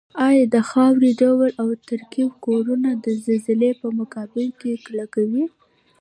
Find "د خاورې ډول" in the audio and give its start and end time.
0.53-1.49